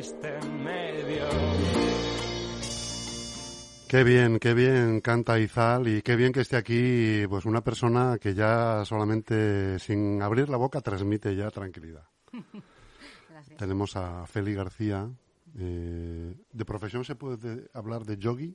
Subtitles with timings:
[0.00, 1.24] en medio?
[3.88, 8.18] Qué bien, qué bien canta Izal y qué bien que esté aquí pues una persona
[8.20, 12.04] que ya solamente sin abrir la boca transmite ya tranquilidad.
[13.30, 13.58] Gracias.
[13.58, 15.08] Tenemos a Feli García.
[15.58, 18.54] eh, ¿De profesión se puede hablar de yogi?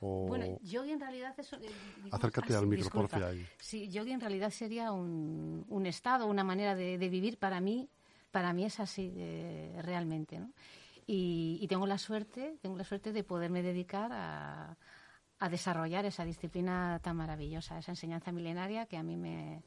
[0.00, 0.26] O...
[0.28, 1.52] Bueno, yogi en realidad es...
[1.52, 1.58] eh,
[2.02, 3.46] digo- Acércate ah, al sí, micro, ahí.
[3.58, 7.88] Sí, yogi en realidad sería un, un estado, una manera de, de vivir para mí,
[8.30, 10.52] para mí es así eh, realmente, ¿no?
[11.06, 14.76] Y, y tengo la suerte, tengo la suerte de poderme dedicar a,
[15.38, 19.62] a desarrollar esa disciplina tan maravillosa, esa enseñanza milenaria que a mí me,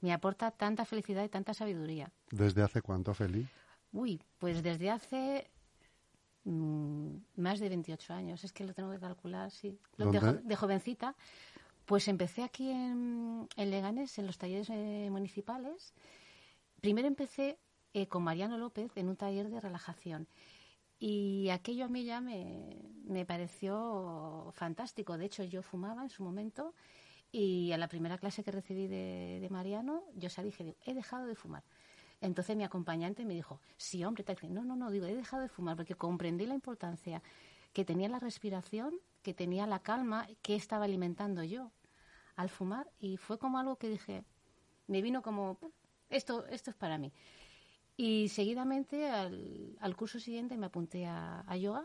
[0.00, 2.10] me aporta tanta felicidad y tanta sabiduría.
[2.30, 3.46] ¿Desde hace cuánto, Feli?
[3.92, 5.50] Uy, pues desde hace
[6.44, 9.78] mm, más de 28 años, es que lo tengo que calcular, sí.
[9.96, 10.40] Lo- De, ¿Dónde?
[10.40, 11.14] jo- de jovencita,
[11.84, 15.92] pues empecé aquí en, en Leganés, en los talleres eh, municipales.
[16.80, 17.58] Primero empecé
[17.92, 20.28] eh, con Mariano López en un taller de relajación.
[20.98, 25.16] Y aquello a mí ya me, me pareció fantástico.
[25.16, 26.74] De hecho, yo fumaba en su momento
[27.32, 31.26] y a la primera clase que recibí de, Mariano, yo salí y dije, he dejado
[31.26, 31.62] de fumar.
[32.20, 35.76] Entonces mi acompañante me dijo, sí, hombre, no, no, no, digo, he dejado de fumar
[35.76, 37.22] porque comprendí la importancia
[37.72, 41.70] que tenía la respiración, que tenía la calma, que estaba alimentando yo
[42.36, 44.24] al fumar y fue como algo que dije,
[44.86, 45.70] me vino como, "Pum,
[46.10, 47.12] esto, esto es para mí.
[48.02, 51.84] Y seguidamente al, al curso siguiente me apunté a, a yoga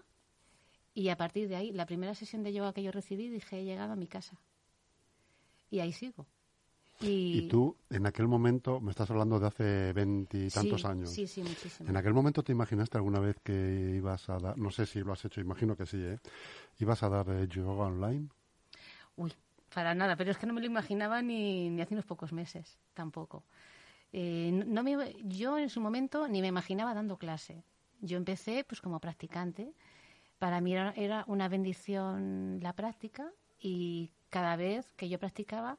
[0.94, 3.66] y a partir de ahí, la primera sesión de yoga que yo recibí, dije, he
[3.66, 4.38] llegado a mi casa.
[5.70, 6.26] Y ahí sigo.
[7.02, 11.10] Y, Y tú, en aquel momento, me estás hablando de hace veintitantos Sí, años.
[11.10, 11.90] Sí, sí, muchísimo.
[11.90, 15.12] ¿En aquel momento te imaginaste alguna vez que ibas a dar, no sé si lo
[15.12, 16.18] has hecho, imagino que sí, ¿eh?
[16.80, 18.30] ¿Ibas a dar eh, yoga online?
[19.18, 19.34] Uy,
[19.74, 22.78] para nada, pero es que no me lo imaginaba ni, ni hace unos pocos meses,
[22.94, 23.44] tampoco.
[24.18, 27.66] Eh, no me, yo en su momento ni me imaginaba dando clase.
[28.00, 29.74] Yo empecé pues como practicante.
[30.40, 35.78] Para mí era, una bendición la práctica y cada vez que yo practicaba,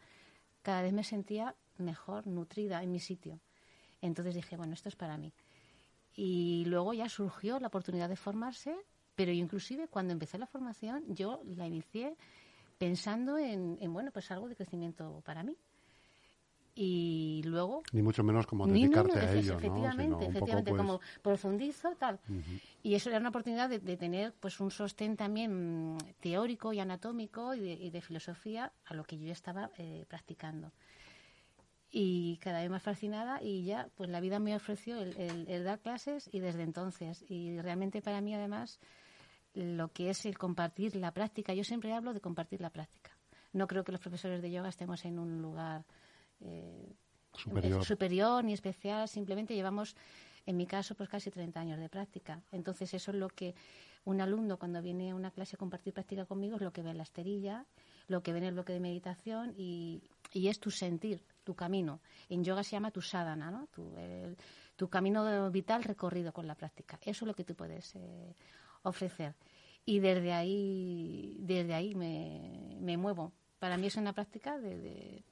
[0.61, 3.41] cada vez me sentía mejor, nutrida en mi sitio.
[4.03, 5.33] Entonces dije, bueno, esto es para mí.
[6.15, 8.77] Y luego ya surgió la oportunidad de formarse,
[9.15, 12.19] pero inclusive cuando empecé la formación, yo la inicié
[12.77, 15.57] pensando en, en, bueno, pues algo de crecimiento para mí.
[16.79, 19.59] Y luego Ni mucho menos como Ni- no, no, dedicarte a ello, ¿no?
[19.59, 22.21] efectivamente, Sino pues, como profundizo, tal.
[22.83, 27.55] Y eso era una oportunidad de, de tener pues un sostén también teórico y anatómico
[27.55, 30.71] y de, y de filosofía a lo que yo ya estaba eh, practicando.
[31.91, 35.65] Y cada vez más fascinada y ya pues la vida me ofreció el, el- el
[35.65, 37.25] dar clases y desde entonces.
[37.29, 38.81] Y realmente para mí además
[39.55, 43.13] lo que es el compartir la práctica, yo siempre hablo de compartir la práctica.
[43.55, 45.85] No creo que los profesores de yoga estemos en un lugar
[46.41, 46.93] eh,
[47.35, 47.85] Superior.
[47.85, 49.95] superior ni especial, simplemente llevamos,
[50.47, 52.43] en mi caso, pues casi 30 años de práctica.
[52.53, 53.55] Entonces, eso es lo que
[54.05, 56.91] un alumno cuando viene a una clase a compartir práctica conmigo es lo que ve
[56.91, 57.67] en la esterilla,
[58.09, 60.01] lo que ve en el bloque de meditación y,
[60.33, 62.01] y es tu sentir, tu camino.
[62.29, 63.67] En yoga se llama tu sadhana, ¿no?
[63.67, 64.37] Tu, el-
[64.77, 66.99] tu camino vital recorrido con la práctica.
[67.03, 68.35] Eso es lo que tú puedes eh,
[68.83, 69.35] ofrecer.
[69.85, 73.33] Y desde ahí, desde ahí me, me muevo.
[73.59, 75.25] Para mí es una práctica de, de,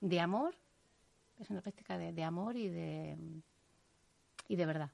[0.00, 0.54] de amor,
[1.38, 3.16] es una práctica de, de amor y de,
[4.48, 4.90] y de verdad.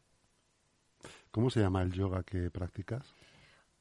[1.31, 3.07] ¿Cómo se llama el yoga que practicas?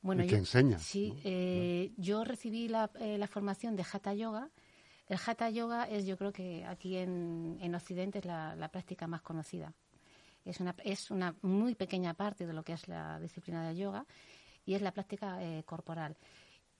[0.01, 1.19] Bueno, ¿Y yo- qué enseñas, Sí, no?
[1.23, 4.49] eh, yo recibí la, eh, la formación de Hatha Yoga.
[5.07, 9.07] El Hatha Yoga es, yo creo que aquí en, en Occidente es la, la práctica
[9.07, 9.73] más conocida.
[10.43, 14.05] Es una, es una muy pequeña parte de lo que es la disciplina del yoga
[14.65, 16.17] y es la práctica eh, corporal.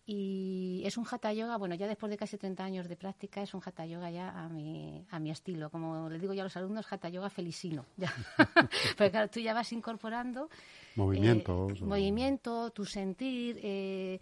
[0.08, 3.54] Y es un hatha yoga, bueno, ya después de casi 30 años de práctica, es
[3.56, 5.72] un hatha yoga ya a mi, a mi estilo.
[5.72, 7.86] Como le digo yo a los alumnos, hatha yoga felicino.
[7.98, 8.14] Ya.
[8.98, 10.50] Porque claro, tú ya vas incorporando
[10.96, 11.80] Movimientos.
[11.80, 14.20] eh, o- movimiento, tu sentir, eh,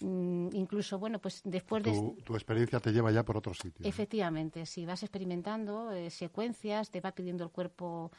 [0.00, 1.92] mm, incluso, bueno, pues después de...
[2.24, 3.84] Tu, experiencia te lleva ya por otro sitio.
[3.84, 3.88] ¿no?
[3.88, 8.10] Efectivamente, si vas experimentando eh, secuencias, te va pidiendo el cuerpo,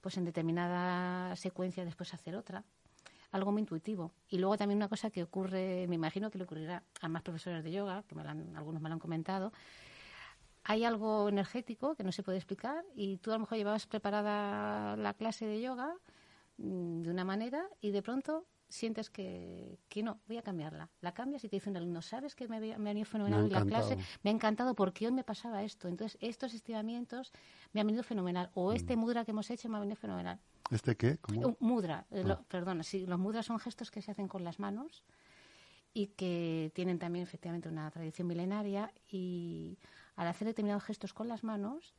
[0.00, 2.64] pues en determinada secuencia después hacer otra.
[3.36, 4.12] Algo muy intuitivo.
[4.28, 7.62] Y luego también una cosa que ocurre, me imagino que le ocurrirá a más profesores
[7.62, 9.52] de yoga, que me lo han- algunos me lo han comentado.
[10.64, 14.96] Hay algo energético que no se puede explicar y tú a lo mejor llevabas preparada
[14.96, 15.94] la clase de yoga
[16.58, 20.88] mm, de una manera y de pronto sientes que, que no, voy a cambiarla.
[21.02, 23.96] La cambias y te dice un alumno, ¿sabes que me, ha venido fenomenal la clase?
[24.24, 25.86] Me ha encantado porque hoy me pasaba esto.
[25.86, 27.32] Entonces, estos estiramientos
[27.72, 28.50] me han venido fenomenal.
[28.54, 30.40] O este mudra que hemos hecho me ha venido fenomenal.
[30.70, 31.18] ¿Este qué?
[31.18, 31.40] ¿Cómo?
[31.48, 32.28] Un mudra, eh, Ah.
[32.28, 35.04] lo- perdona, sí, los mudras son gestos que se hacen con las manos
[35.94, 39.78] y que tienen también efectivamente una tradición milenaria y
[40.16, 41.94] al hacer determinados gestos con las manos,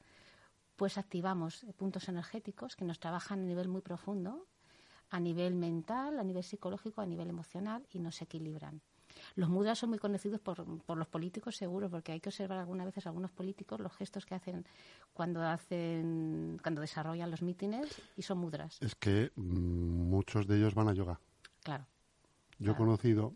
[0.76, 4.48] pues activamos puntos energéticos que nos trabajan a nivel muy profundo,
[5.10, 8.82] a nivel mental, a nivel psicológico, a nivel emocional y nos equilibran.
[9.38, 12.88] Los mudras son muy conocidos por, por los políticos, seguro, porque hay que observar algunas
[12.88, 14.66] veces a algunos políticos los gestos que hacen
[15.14, 18.80] cuando hacen, cuando desarrollan los mítines y son mudras.
[18.82, 21.20] Es que mm, muchos de ellos van a yoga.
[21.64, 21.86] Claro.
[22.58, 22.78] Yo he Claro.
[22.78, 23.36] conocido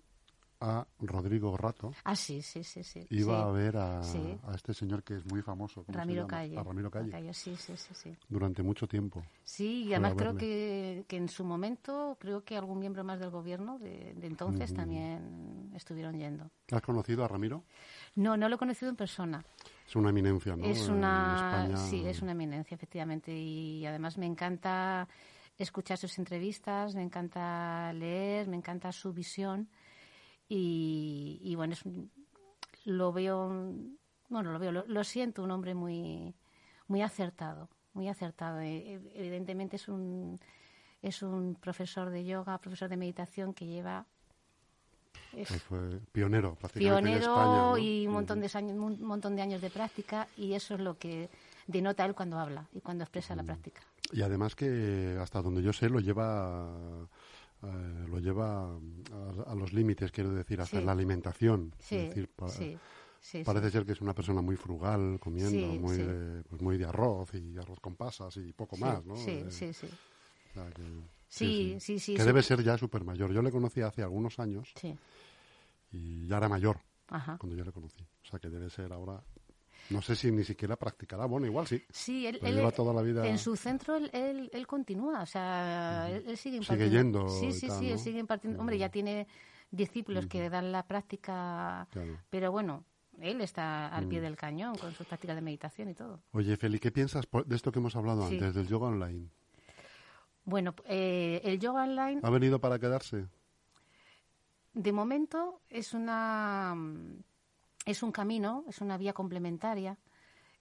[0.61, 1.91] a Rodrigo Rato.
[2.03, 3.05] Ah, sí, sí, sí, sí.
[3.09, 3.41] Iba sí.
[3.41, 4.37] a ver a, Sí.
[4.47, 5.83] a este señor que es muy famoso.
[5.83, 6.27] ¿cómo se Ramiro?
[6.27, 6.57] Calle.
[6.57, 7.33] A Ramiro Calle.
[7.33, 8.15] sí, sí, sí, sí.
[8.29, 9.23] Durante mucho tiempo.
[9.43, 13.31] Sí, y además creo que, que en su momento, creo que algún miembro más del
[13.31, 16.49] gobierno de, de entonces también estuvieron yendo.
[16.71, 17.63] ¿Has conocido a Ramiro?
[18.15, 19.43] No, no lo he conocido en persona.
[19.87, 20.63] Es una eminencia, ¿no?
[20.63, 21.35] Es En una,
[21.65, 21.77] España.
[21.89, 23.35] sí, es una eminencia, efectivamente.
[23.35, 25.07] Y además me encanta
[25.57, 29.67] escuchar sus entrevistas, me encanta leer, me encanta su visión.
[30.53, 32.11] Y, y bueno, es un-
[32.83, 33.47] lo veo,
[34.27, 36.35] bueno, lo veo, lo, lo siento, un hombre muy,
[36.87, 38.59] muy acertado, muy acertado.
[38.59, 40.37] E- e- Evidentemente es un,
[41.01, 44.05] es un profesor de yoga, profesor de meditación que lleva
[45.31, 47.61] es Pues fue pionero, prácticamente en pionero España.
[47.69, 47.77] ¿no?
[47.77, 50.97] y un montón de años, un montón de años de práctica y eso es lo
[50.97, 51.29] que
[51.67, 53.37] denota él cuando habla y cuando expresa Mm.
[53.37, 53.81] la práctica.
[54.11, 57.07] Y además que hasta donde yo sé lo lleva
[57.63, 60.85] eh, lo lleva a, a los límites, quiero decir, hasta Sí.
[60.85, 61.73] la alimentación.
[61.79, 62.77] Sí, es decir, pa- sí,
[63.19, 65.97] sí, parece ser que es una persona muy frugal, comiendo, muy.
[65.97, 69.15] De, pues muy de arroz y arroz con pasas y poco más, ¿no?
[69.15, 69.87] Sí, Eh, sí, sí.
[69.87, 73.31] o sea que- Sí, sí, sí, Que debe ser ya súper mayor.
[73.31, 74.73] Yo le conocí hace algunos años
[75.91, 77.37] y ya era mayor ajá.
[77.37, 78.03] cuando yo le conocí.
[78.03, 79.23] O sea que debe ser ahora.
[79.89, 81.25] No sé si ni siquiera practicará.
[81.25, 81.83] Bueno, igual sí.
[81.89, 85.25] Sí, él, él- lleva toda la vida- en su centro él, él, él continúa, o
[85.25, 87.19] sea, él, él sigue Sigue impartiendo.
[87.27, 88.59] yendo Sí, sí, tal, sí, él sigue impartiendo.
[88.59, 89.27] Hombre, ya tiene
[89.69, 92.17] discípulos que dan la práctica, Claro.
[92.29, 92.85] pero bueno,
[93.19, 94.09] él está al Mm.
[94.09, 96.21] pie del cañón con sus prácticas de meditación y todo.
[96.31, 98.35] Oye, Feli, ¿qué piensas de esto que hemos hablado Sí.
[98.35, 99.27] antes, del yoga online?
[100.45, 103.27] Bueno, eh, el yoga online ¿Ha venido para quedarse?
[104.73, 106.73] De momento es una
[107.85, 109.97] es un camino, es una vía complementaria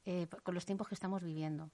[0.06, 1.70] eh, con los tiempos que estamos viviendo.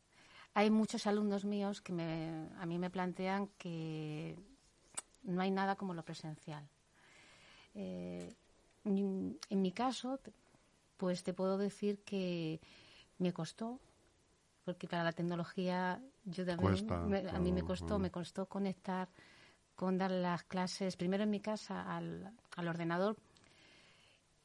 [0.55, 4.37] Hay muchos alumnos míos que me, a mí me plantean que
[5.23, 6.67] no hay nada como lo presencial.
[7.75, 8.35] Eh,
[8.85, 10.21] en mi caso,
[10.97, 12.61] pues te puedo decir que
[13.19, 13.81] me costó,
[14.65, 19.09] porque para la tecnología yo también, Cuesta, me- a mí me costó, me costó conectar
[19.75, 23.17] con dar las clases primero en mi casa al, al ordenador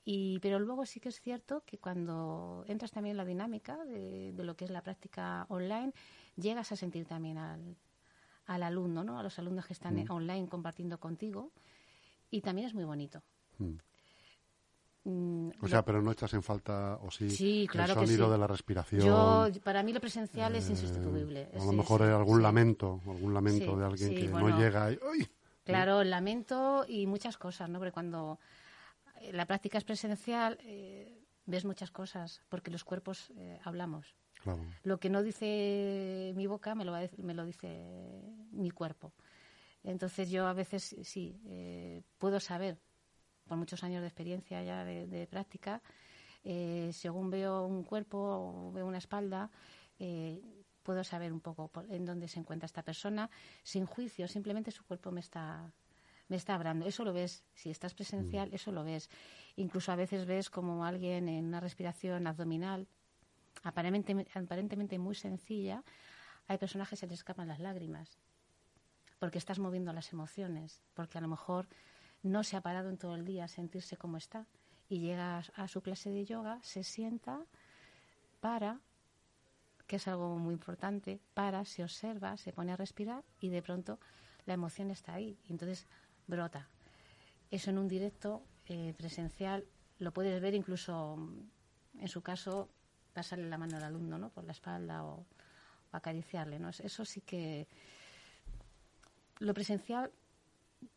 [0.03, 4.31] y pero luego sí que es cierto que cuando entras también en la dinámica de,
[4.33, 5.93] de lo que es la práctica online
[6.35, 7.75] llegas a sentir también al,
[8.47, 10.11] al alumno no a los alumnos que están Mm.
[10.11, 11.51] online compartiendo contigo
[12.31, 13.21] y también es muy bonito
[13.59, 13.75] Mm.
[15.03, 18.25] Mm, O sea, pero no echas en falta, o sí, Sí, claro el que sonido
[18.27, 18.31] sí.
[18.33, 19.01] de la respiración.
[19.03, 22.43] yo para mí lo presencial es eh, insustituible a Sí, lo mejor sí, algún sí.
[22.43, 24.49] lamento, algún lamento de alguien que bueno.
[24.49, 25.27] no llega y ¡ay!
[25.63, 27.79] Claro, el lamento y muchas cosas, ¿no?
[27.79, 28.39] Porque cuando
[29.31, 34.15] la práctica es presencial, eh, ves muchas cosas, porque los cuerpos eh, hablamos.
[34.41, 34.63] Claro.
[34.83, 37.67] Lo que no dice mi boca me lo, va me lo dice
[38.51, 39.13] mi cuerpo.
[39.83, 42.79] Entonces yo a veces sí, eh, puedo saber,
[43.45, 45.81] por muchos años de experiencia ya de, de práctica,
[46.43, 49.51] según veo un cuerpo o veo una espalda,
[50.81, 53.29] puedo saber un poco por- en dónde se encuentra esta persona,
[53.63, 55.71] sin juicio, simplemente su cuerpo me está
[56.31, 56.87] me está hablando.
[56.87, 59.09] Eso lo ves, si estás presencial, eso lo ves.
[59.57, 62.87] Incluso a veces ves como alguien en una respiración abdominal
[63.63, 65.83] aparentemente, aparentemente muy sencilla,
[66.47, 68.17] hay personas que se les escapan las lágrimas,
[69.19, 71.67] porque estás moviendo las emociones, porque a lo mejor
[72.23, 74.47] no se ha parado en todo el día a sentirse como está,
[74.87, 77.45] y llega a, su clase de yoga, se sienta,
[78.39, 78.79] para,
[79.85, 83.99] que es algo muy importante, para, se observa, se pone a respirar y de pronto
[84.45, 85.87] la emoción está ahí, entonces
[86.27, 86.67] brota.
[87.49, 89.65] Eso en un directo eh, presencial
[89.99, 92.69] lo puedes ver incluso, mm, en su caso,
[93.13, 94.29] pasarle la mano al alumno, ¿no?
[94.29, 95.25] Por la espalda o,
[95.91, 96.69] acariciarle, ¿no?
[96.69, 97.67] Eso sí que
[99.39, 100.09] lo presencial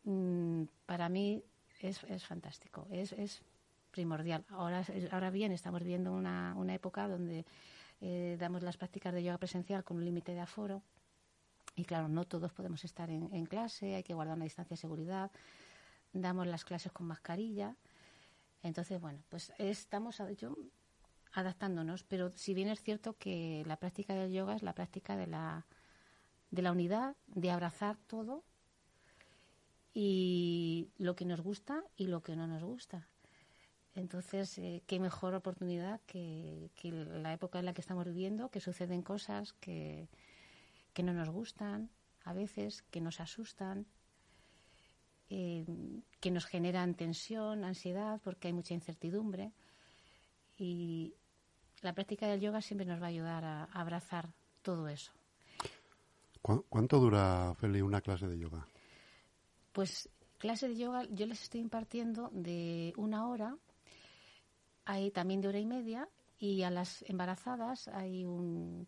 [0.05, 1.43] mm, para mí
[1.81, 3.41] es, es fantástico, es, es
[3.91, 4.45] primordial.
[4.49, 7.45] Ahora, ahora bien, estamos viendo una, una época donde
[8.01, 10.81] eh, damos las prácticas de yoga presencial con un límite de aforo
[11.75, 15.29] Y claro, no todos podemos estar en, clase, hay que guardar una distancia de seguridad,
[16.13, 17.75] damos las clases con mascarilla.
[18.63, 20.55] Entonces, bueno, pues estamos yo,
[21.33, 25.27] adaptándonos, pero si bien es cierto que la práctica del yoga es la práctica de
[25.27, 25.65] la,
[26.49, 28.45] de la unidad, de abrazar todo
[29.93, 33.09] y lo que nos gusta y lo que no nos gusta.
[33.95, 38.59] Entonces, eh, qué mejor oportunidad que, que, la época en la que estamos viviendo, que
[38.59, 40.09] suceden cosas que,
[40.95, 41.91] que no nos gustan
[42.23, 43.85] a veces, que nos asustan,
[45.29, 45.65] eh,
[46.21, 49.51] que nos generan tensión, ansiedad, porque hay mucha incertidumbre.
[50.57, 51.13] Y
[51.81, 54.29] la práctica del yoga siempre nos va a ayudar a, a abrazar
[54.61, 55.11] todo eso.
[56.41, 58.65] ¿Cuánto dura, Feli, una clase de yoga?
[59.73, 63.57] Pues clase de yoga yo les estoy impartiendo de una hora,
[64.85, 68.87] hay también de hora y media, y a las embarazadas hay un,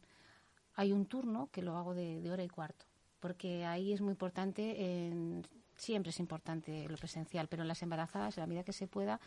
[0.78, 2.86] hay un turno que lo hago de, hora y cuarto,
[3.20, 8.38] porque ahí es muy importante, en, siempre es importante lo presencial, pero en las embarazadas,
[8.38, 9.20] a la medida que se pueda,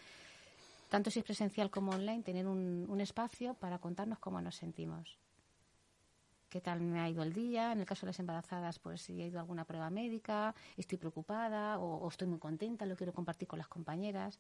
[0.89, 5.19] tanto si es presencial como online, tener un, un espacio para contarnos cómo nos sentimos
[6.51, 7.73] qué tal me ha ido el día.
[7.73, 11.79] En el caso de las embarazadas, pues si ha ido alguna prueba médica, estoy preocupada
[11.79, 14.39] o, estoy muy contenta, lo quiero compartir con las compañeras.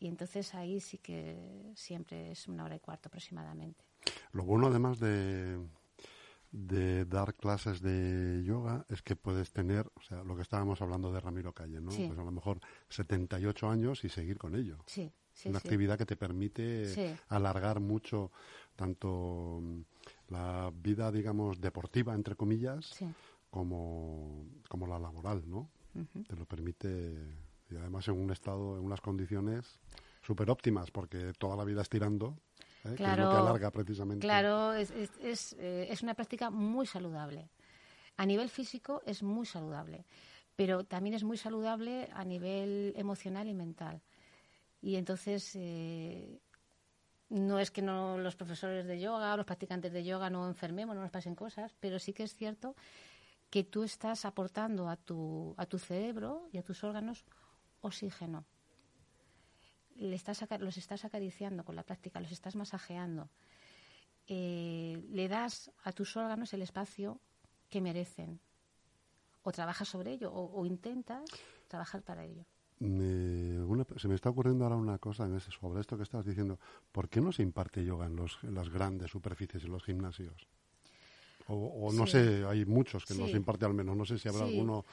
[0.00, 3.84] Y entonces ahí sí que siempre es una hora y cuarto aproximadamente.
[4.32, 5.58] Lo bueno además de,
[6.50, 11.12] de dar clases de yoga es que puedes tener, o sea, lo que estábamos hablando
[11.12, 11.90] de Ramiro Calle, ¿no?
[11.90, 12.06] Sí.
[12.06, 14.78] Pues a lo mejor 78 años y seguir con ello.
[14.86, 15.68] Sí, sí, Una sí.
[15.68, 18.32] actividad que te permite alargar mucho
[18.76, 19.80] tanto mm,
[20.28, 22.94] la vida, digamos, deportiva, entre comillas,
[23.50, 25.70] como, como la laboral, ¿no?
[26.28, 27.16] Te lo permite,
[27.70, 29.80] y además en un estado, en unas condiciones
[30.22, 32.38] súper óptimas, porque toda la vida estirando,
[32.84, 32.88] ¿eh?
[32.88, 34.26] que es lo Claro, que alarga precisamente.
[34.26, 37.50] Claro, es, es, es, eh, es una práctica muy saludable.
[38.16, 40.04] A nivel físico es muy saludable,
[40.56, 44.02] pero también es muy saludable a nivel emocional y mental.
[44.80, 46.40] Y entonces, eh,
[47.28, 50.96] no es que no los profesores de yoga o los practicantes de yoga no enfermemos,
[50.96, 52.74] no nos pasen cosas, pero sí que es cierto
[53.50, 57.24] que tú estás aportando a tu, a tu cerebro y a tus órganos
[57.80, 58.44] oxígeno.
[59.98, 63.28] Le estás, los estás acariciando con la práctica, los estás masajeando.
[64.28, 67.20] Eh, le das a tus órganos el espacio
[67.68, 68.40] que merecen.
[69.42, 71.24] O trabajas sobre ello o, o intentas
[71.66, 72.44] trabajar para ello.
[72.80, 76.24] Me- una- se me está ocurriendo ahora una cosa en ese, sobre esto que estás
[76.24, 76.58] diciendo.
[76.92, 80.46] ¿Por qué no se imparte yoga en, los, en las grandes superficies, en los gimnasios?
[81.48, 82.12] O, o no Sí.
[82.12, 83.96] sé, hay muchos que no se imparte al menos.
[83.96, 84.52] No sé si habrá Sí.
[84.52, 84.84] alguno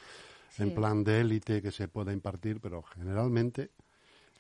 [0.57, 3.71] en plan de élite que se pueda impartir, pero generalmente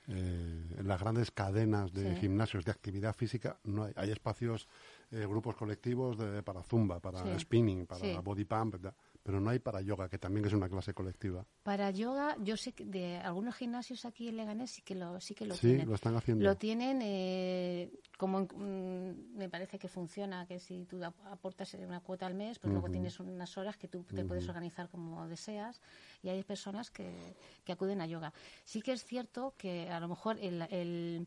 [0.07, 2.21] eh, en las grandes cadenas de Sí.
[2.21, 4.67] gimnasios de actividad física no hay, hay espacios,
[5.11, 7.39] eh, grupos colectivos de- para zumba, para Sí.
[7.39, 8.17] spinning, para Sí.
[8.23, 8.93] body pump, ¿verdad?
[9.25, 11.47] Pero no hay para yoga, que también es una clase colectiva.
[11.63, 15.33] Para yoga, yo sé que de algunos gimnasios aquí en Leganés sí que lo, sí
[15.33, 15.89] que lo sí, tienen.
[15.89, 16.43] lo están haciendo.
[16.45, 22.01] Lo tienen, eh, como mm, me parece que funciona, que si tú ap- aportas una
[22.01, 25.81] cuota al mes, pues luego tienes unas horas que tú te puedes organizar como deseas
[26.21, 28.31] y hay personas que, que acuden a yoga.
[28.63, 31.25] Sí que es cierto que a lo mejor el, el,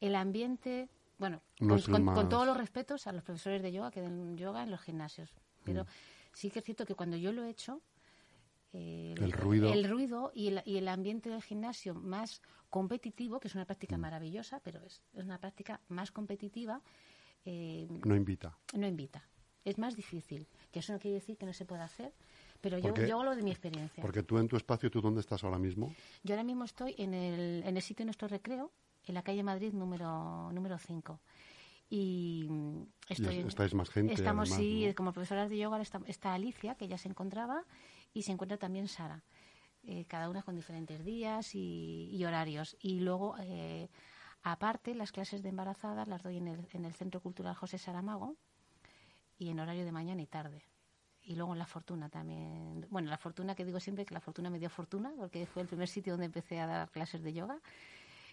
[0.00, 4.36] el ambiente, bueno, No con, todos los respetos a los profesores de yoga que den
[4.36, 5.30] yoga en los gimnasios,
[5.64, 5.86] pero.
[6.38, 7.82] Sí que es cierto que cuando yo lo he hecho,
[8.72, 9.72] eh, El ruido.
[9.72, 13.96] el ruido y el, y el ambiente del gimnasio más competitivo, que es una práctica
[13.96, 14.00] Mm.
[14.00, 16.80] maravillosa, pero es, es una práctica más competitiva,
[17.44, 18.56] eh, No invita.
[18.74, 19.24] no invita.
[19.64, 20.46] Es más difícil.
[20.70, 22.12] Que eso no quiere decir que no se pueda hacer,
[22.60, 24.00] pero yo, yo hablo de mi experiencia.
[24.02, 25.92] Porque tú en tu espacio, ¿tú dónde estás ahora mismo?
[26.22, 28.70] Yo ahora mismo estoy en el, en el sitio de nuestro recreo,
[29.06, 31.20] en la calle Madrid número, número 5.
[31.90, 34.94] Y mm, estoy Y en- estáis más gente, Estamos, además, sí, ¿no?
[34.94, 37.64] como profesoras de yoga está, está Alicia, que ya se encontraba,
[38.12, 39.22] y se encuentra también Sara.
[39.84, 42.76] Eh, cada una con diferentes días y, y horarios.
[42.80, 43.88] Y luego, eh,
[44.42, 48.36] aparte, las clases de embarazadas las doy en el, en el Centro Cultural José Saramago
[49.38, 50.62] y en horario de mañana y tarde.
[51.22, 52.86] Y luego en La Fortuna también.
[52.90, 55.68] Bueno, La Fortuna, que digo siempre que La Fortuna me dio fortuna, porque fue el
[55.68, 57.60] primer sitio donde empecé a dar clases de yoga.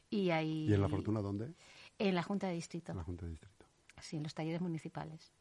[0.09, 0.67] Y ahí.
[0.69, 1.53] ¿Y en La Fortuna dónde?
[1.97, 2.91] En la Junta de Distrito.
[2.91, 3.65] En la Junta de Distrito.
[4.01, 5.31] Sí, en los talleres municipales.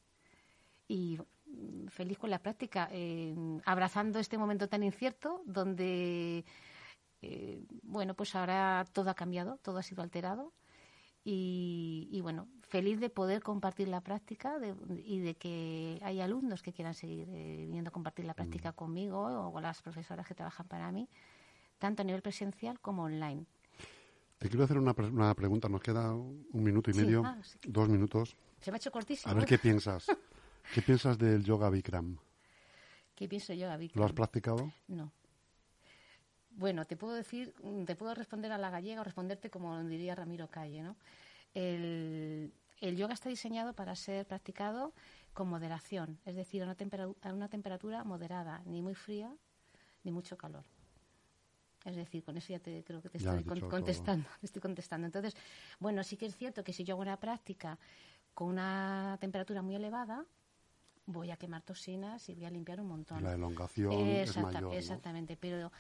[0.88, 3.34] Y mm, feliz con la práctica, eh,
[3.64, 6.44] abrazando este momento tan incierto donde,
[7.22, 10.52] eh, bueno, pues ahora todo ha cambiado, todo ha sido alterado.
[11.26, 14.74] Y, y bueno, feliz de poder compartir la práctica de-
[15.06, 19.22] y de que hay alumnos que quieran seguir eh, viniendo a compartir la práctica conmigo
[19.48, 21.08] o con las profesoras que trabajan para mí,
[21.78, 23.46] tanto a nivel presencial como online.
[24.44, 25.70] Te quiero hacer una, pre- una pregunta.
[25.70, 27.58] Nos queda un minuto y Sí, medio, ah, sí.
[27.66, 28.36] dos minutos.
[28.60, 29.30] Se me ha hecho cortísimo.
[29.30, 30.04] A ver qué piensas.
[30.74, 32.18] ¿Qué piensas del yoga Bikram?
[33.14, 33.92] ¿Qué pienso yo, David?
[33.94, 34.70] ¿Lo has practicado?
[34.86, 35.10] No.
[36.50, 37.54] Bueno, te puedo decir,
[37.86, 40.94] te puedo responder a la gallega o responderte como diría Ramiro Calle, ¿no?
[41.54, 44.92] El, el yoga está diseñado para ser practicado
[45.32, 49.34] con moderación, es decir, a una, temperatura, a una temperatura moderada, ni muy fría
[50.02, 50.64] ni mucho calor.
[51.84, 54.62] Es decir, con eso ya te creo que te Ya estoy con- contestando, te estoy
[54.62, 55.06] contestando.
[55.06, 55.36] Entonces,
[55.78, 57.78] bueno, sí que es cierto que si yo hago una práctica
[58.32, 60.24] con una temperatura muy elevada,
[61.06, 63.22] voy a quemar toxinas y voy a limpiar un montón.
[63.22, 64.72] La elongación es Exacta- ¿no?
[64.72, 65.70] Exactamente, pero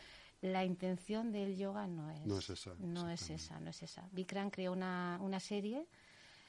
[0.42, 4.06] la intención del yoga no es, No es esa, No es esa, no es esa.
[4.12, 5.86] Bikram creó una, una serie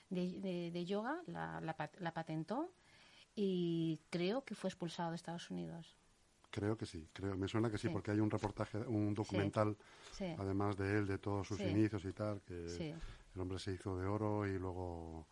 [0.09, 2.73] de, de- de yoga, la, la la patentó
[3.35, 5.95] y creo que fue expulsado de Estados Unidos.
[6.55, 7.93] Creo que sí, creo, me suena que sí, Sí.
[7.93, 9.75] porque hay un reportaje, un documental,
[10.13, 12.93] Sí, además de él, de todos sus inicios y tal, que
[13.35, 15.27] el hombre se hizo de oro y luego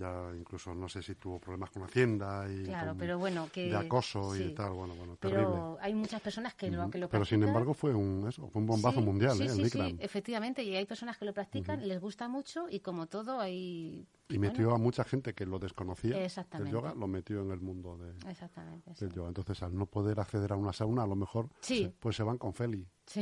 [0.00, 3.68] ya incluso no sé si tuvo problemas con Hacienda y Claro, con- pero bueno, que...
[3.68, 4.54] de acoso y sí.
[4.54, 5.44] tal, bueno, bueno, terrible.
[5.46, 8.60] Pero hay muchas personas que lo, que lo Pero sin embargo fue un, eso, fue
[8.62, 9.48] un bombazo Sí, mundial, sí, ¿eh?
[9.50, 13.40] sí, sí, efectivamente, y hay personas que lo practican, les gusta mucho y como todo
[13.40, 14.06] hay...
[14.30, 17.98] Y metió a mucha gente que lo desconocía, el yoga, lo metió en el mundo
[17.98, 19.28] de, Exactamente, del yoga.
[19.28, 22.38] Entonces, al no poder acceder a una sauna, a lo mejor, se- pues se van
[22.38, 23.20] con Feli, Sí.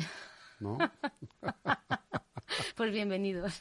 [0.61, 0.79] ¿no?
[2.77, 3.61] Pues bienvenidos,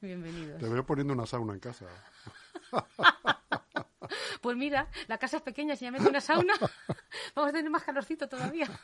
[0.00, 0.58] bienvenidos.
[0.60, 1.84] Te veo poniendo una sauna en casa.
[4.40, 6.54] Pues mira, la casa es pequeña, si ya meto una sauna,
[7.34, 8.68] vamos a tener más calorcito todavía.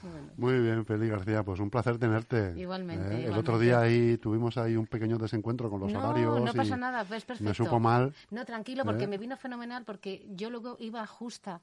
[0.00, 2.54] Bueno, Muy bien, Feli García, pues un placer tenerte.
[2.56, 3.06] Igualmente, ¿eh?
[3.06, 3.38] El igualmente.
[3.40, 6.40] otro día ahí tuvimos ahí un pequeño desencuentro con los no, horarios.
[6.40, 7.42] no pasa nada, es perfecto.
[7.42, 8.14] Me supo mal.
[8.30, 9.08] No, tranquilo, porque ¿Eh?
[9.08, 11.60] me vino fenomenal, porque yo luego iba justa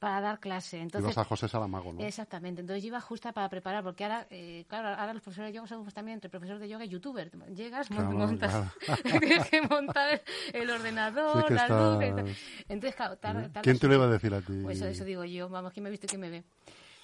[0.00, 0.80] para dar clase.
[0.80, 2.00] Entonces, Ibas a José Salamago, ¿no?
[2.00, 5.56] Exactamente, entonces yo iba justa para preparar, porque ahora, eh, claro, ahora los profesores de
[5.56, 7.30] yoga somos también entre profesor de yoga y youtuber.
[7.54, 8.98] Llegas, Claro, montas, claro.
[9.20, 10.20] tienes que montar
[10.52, 12.04] el ordenador, Sí que la estás- luz.
[12.04, 12.36] y tal.
[12.68, 14.58] Entonces, claro, tarda- tardas ¿Quién te lo iba a decir a ti?
[14.62, 16.42] Pues eso, eso digo yo, vamos, ¿quién me ha visto y quién me ve?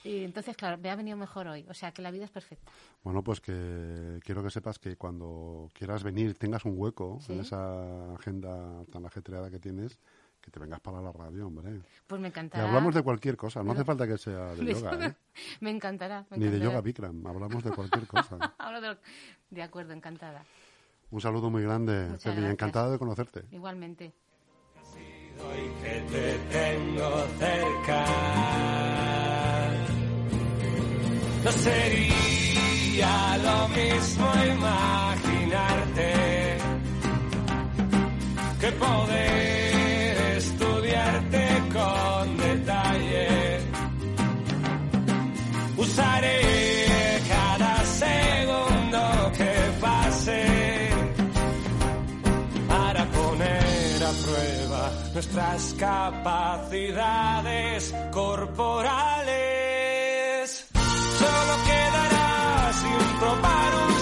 [0.03, 1.66] Y entonces, claro, me ha venido mejor hoy.
[1.68, 2.70] O sea, que la vida es perfecta.
[3.03, 7.33] Bueno, pues que quiero que sepas que cuando quieras venir, tengas un hueco Sí.
[7.33, 9.99] en esa agenda tan ajetreada que tienes,
[10.46, 11.82] que te vengas para la radio, hombre.
[12.06, 12.66] Pues me Y encantará.
[12.68, 15.06] hablamos de cualquier cosa, no hace falta que sea de yoga.
[15.09, 15.14] ¿eh?
[15.61, 16.24] Me encantará.
[16.30, 18.38] me Ni de yoga Bikram, hablamos de cualquier cosa.
[18.59, 18.96] Hablo de,
[19.50, 20.44] de acuerdo, encantada.
[21.11, 22.52] Un saludo muy grande, Feli, gracias.
[22.52, 23.42] encantado de conocerte.
[23.50, 24.12] Igualmente.
[25.38, 28.04] Hoy que te tengo cerca.
[31.44, 36.12] No sería lo mismo imaginarte
[38.61, 39.56] que poder
[55.16, 56.92] nuestras capacidades
[58.12, 59.46] corporales.
[61.18, 63.95] Solo quedará sin probar un